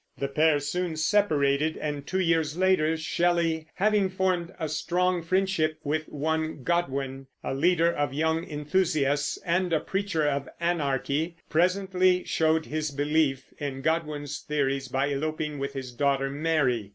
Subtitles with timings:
[0.17, 6.09] The pair soon separated, and two years later Shelley, having formed a strong friendship with
[6.09, 12.89] one Godwin, a leader of young enthusiasts and a preacher of anarchy, presently showed his
[12.89, 16.89] belief in Godwin's theories by eloping with his daughter Mary.